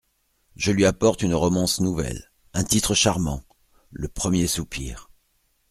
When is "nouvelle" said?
1.79-2.31